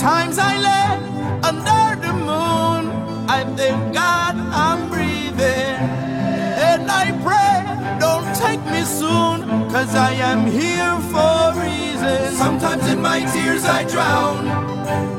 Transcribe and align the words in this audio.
Times 0.00 0.38
I 0.38 0.56
lay 0.56 0.90
under 1.44 2.00
the 2.00 2.14
moon. 2.14 2.82
I 3.28 3.44
thank 3.54 3.92
God 3.92 4.34
I'm 4.34 4.88
breathing. 4.88 5.76
And 6.70 6.90
I 6.90 7.12
pray, 7.20 8.00
don't 8.00 8.24
take 8.34 8.64
me 8.72 8.82
soon, 8.84 9.68
cause 9.70 9.94
I 9.94 10.12
am 10.12 10.46
here 10.46 10.96
for 11.12 11.18
a 11.18 11.54
reason. 11.60 12.34
Sometimes 12.34 12.88
in 12.88 13.02
my 13.02 13.20
tears 13.30 13.66
I 13.66 13.84
drown, 13.84 14.46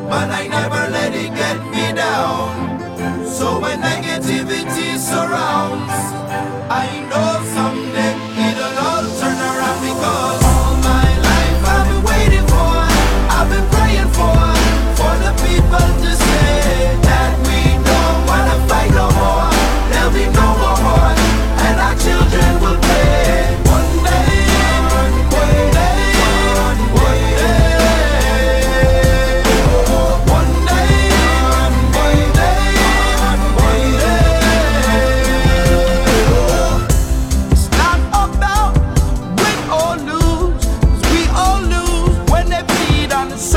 but 0.09 0.31
I 0.31 0.47
know. 0.47 0.60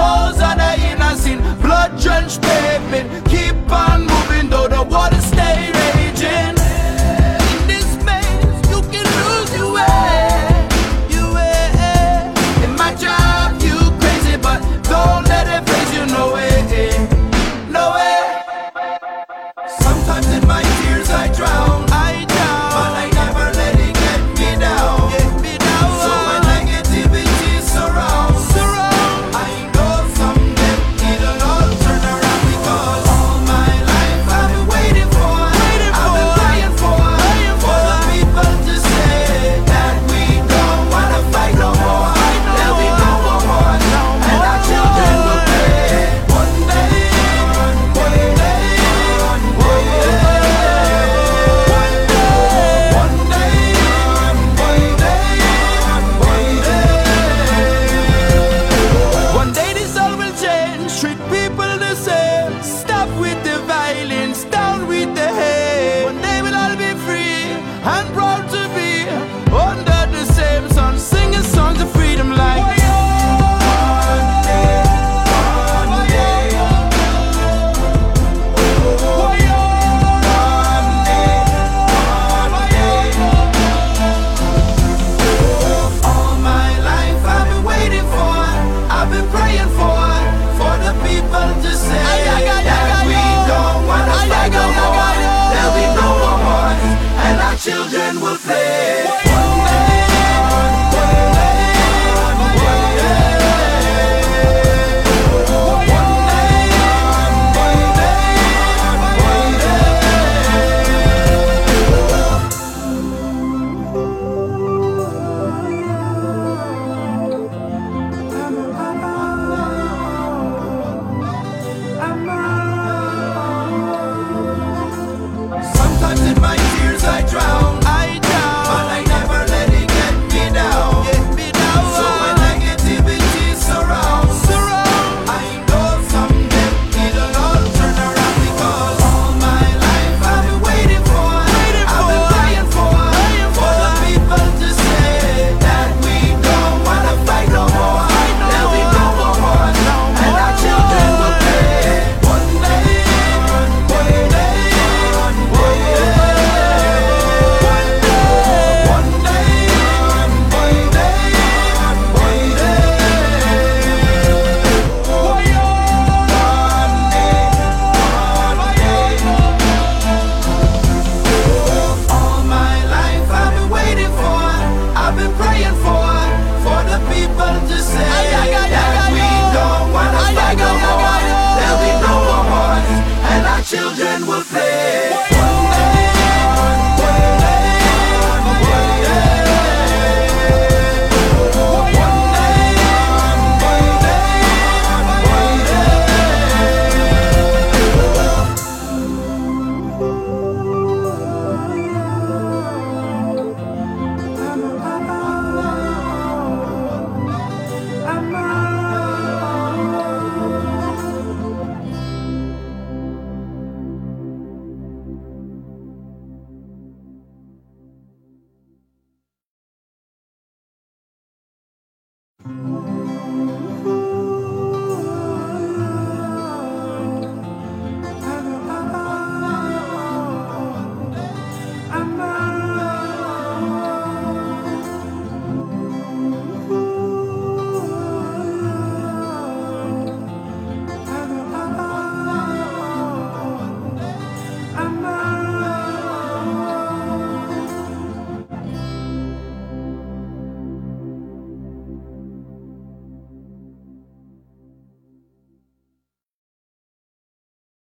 souls 0.05 0.41
on 0.41 0.58
the 0.58 0.72
innocent, 0.91 1.41
blood 1.62 1.91
drenched 2.00 2.42
pavement. 2.42 3.23